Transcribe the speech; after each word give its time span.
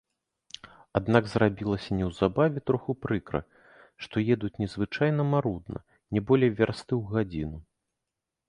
Аднак 0.99 1.23
зрабілася 1.33 1.97
неўзабаве 1.99 2.63
троху 2.69 2.91
прыкра, 3.07 3.41
што 4.07 4.15
едуць 4.37 4.53
незвычайна 4.63 5.23
марудна, 5.33 5.77
не 6.17 6.21
болей 6.31 6.51
вярсты 6.63 6.89
ў 6.95 7.03
гадзіну. 7.15 7.57